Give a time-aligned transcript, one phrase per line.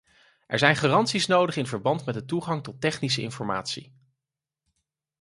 [0.47, 3.93] Er zijn garanties nodig in verband met de toegang tot technische informatie.